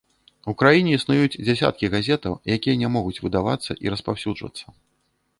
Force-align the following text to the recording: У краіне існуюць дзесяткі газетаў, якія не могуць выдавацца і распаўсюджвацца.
У 0.51 0.53
краіне 0.59 0.93
існуюць 0.99 1.33
дзесяткі 1.47 1.89
газетаў, 1.95 2.33
якія 2.55 2.75
не 2.83 2.89
могуць 2.95 3.21
выдавацца 3.27 3.71
і 3.85 3.93
распаўсюджвацца. 3.95 4.65